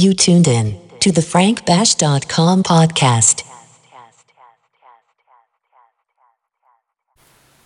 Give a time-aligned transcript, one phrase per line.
[0.00, 3.42] You tuned in to the frankbash.com podcast.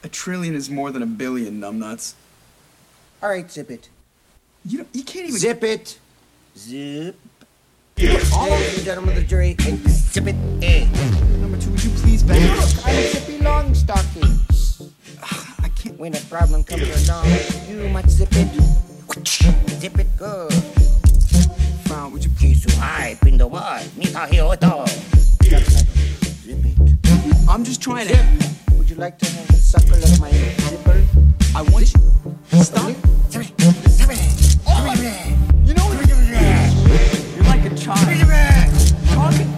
[0.03, 2.15] A trillion is more than a billion, numbnuts.
[3.23, 3.89] All right, zip it.
[4.65, 6.01] You don't, you can't even Zip it.
[6.59, 7.15] Zip.
[8.35, 9.55] All of you, gentlemen of the jury,
[9.87, 10.35] zip it.
[10.61, 10.91] in.
[11.41, 14.91] Number two, would you please back Look, I'm Zippy Longstockings.
[15.63, 15.97] I can't.
[16.01, 17.29] When a problem comes along,
[17.69, 19.29] you must zip it.
[19.79, 20.84] Zip it good.
[21.95, 22.67] Fine, would you please?
[22.67, 24.87] Kisu hai pindo wa mika hioto.
[25.43, 26.99] Zip it.
[27.49, 28.19] I'm just trying to.
[28.77, 31.05] Would you like to have a suckle of my zipper?
[31.55, 32.01] I want you.
[32.63, 32.91] Stop.
[33.31, 33.89] Zip it.
[33.89, 34.21] Zip it.
[35.67, 35.93] You know,
[37.37, 38.09] you're like a child.
[39.15, 39.54] Talking.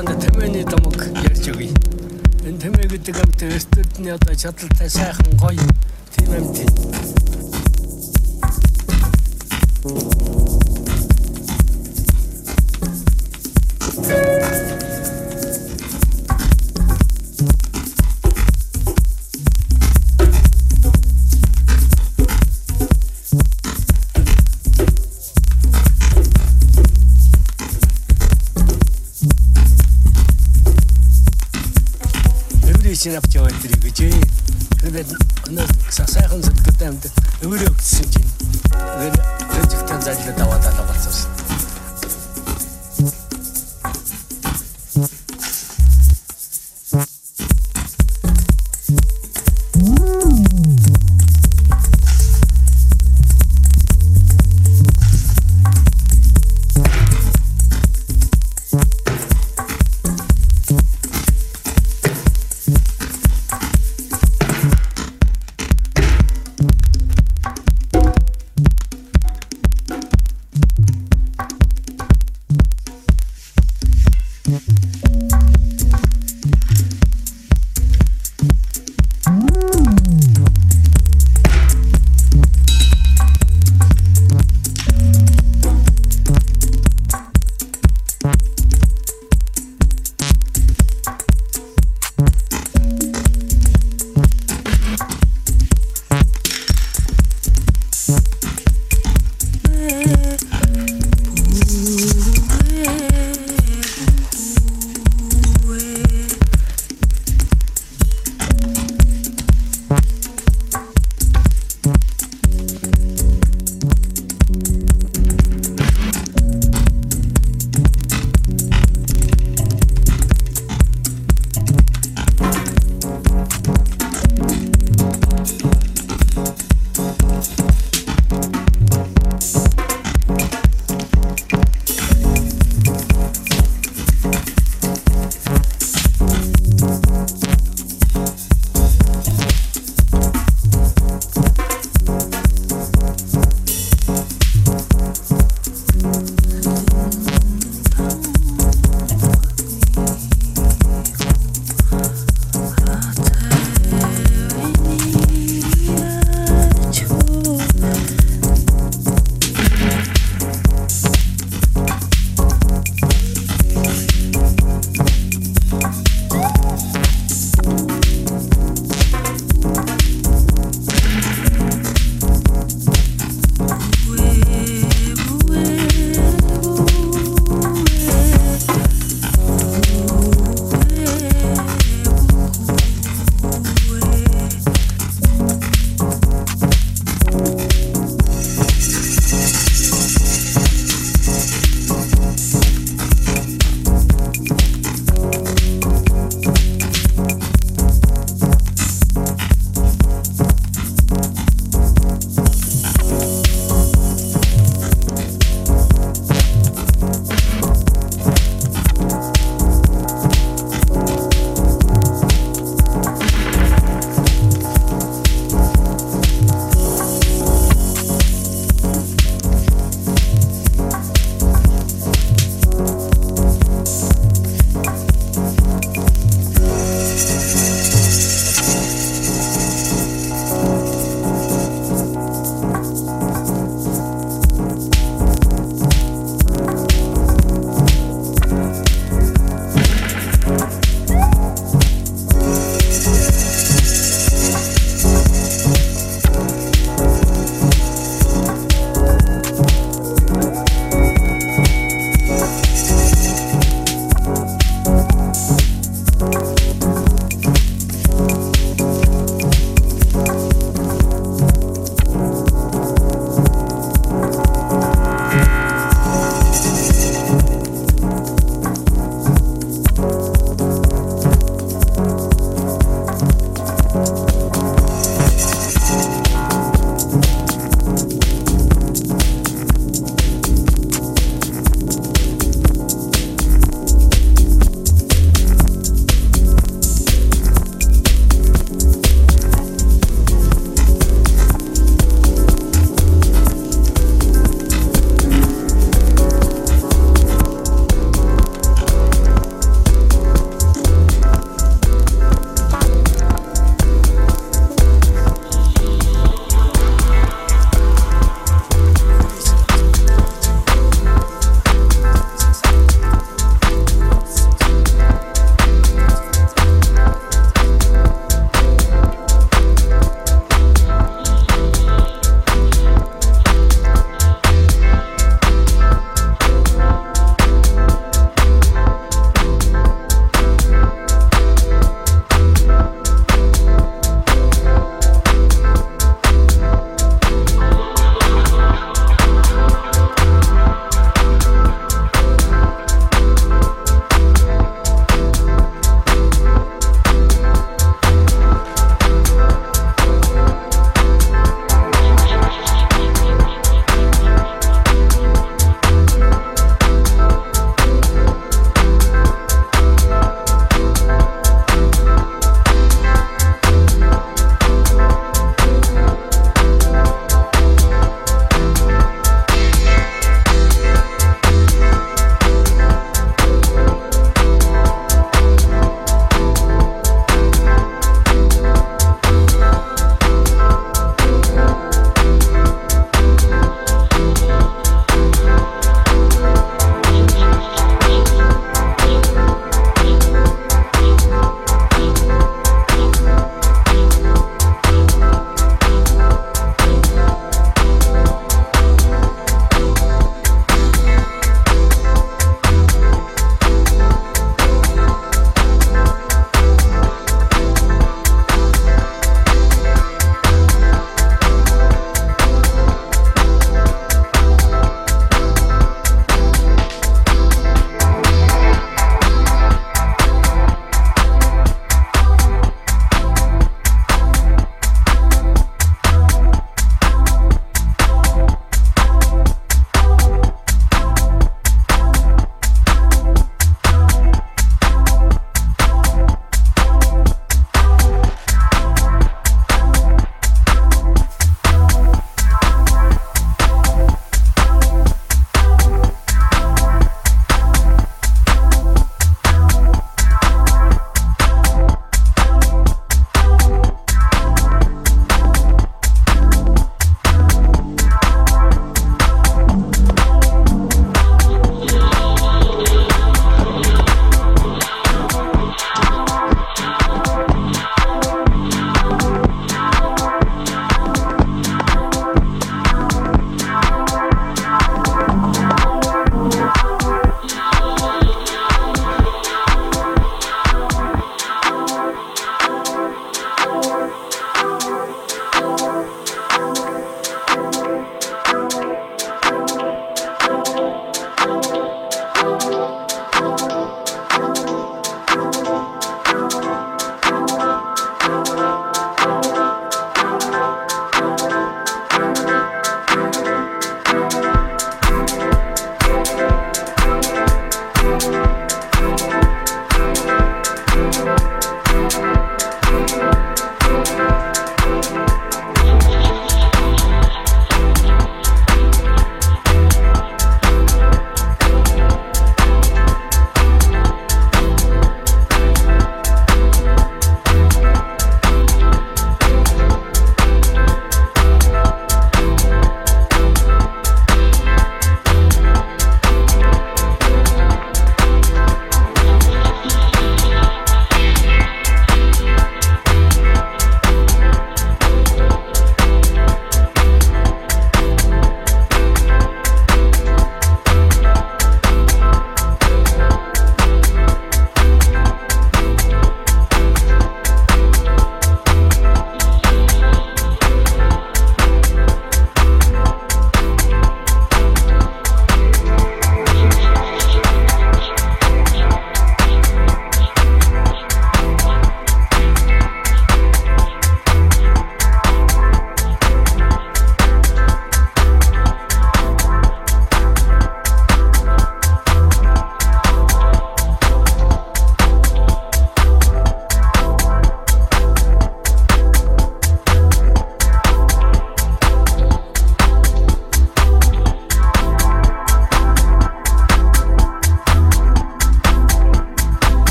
[0.00, 0.96] Таанд тэмээний домог
[1.28, 1.68] ярьж өгье.
[2.48, 5.60] Энэ тэмээ гэдэг амт эртүдний одоо чадaltaй сайхан гоё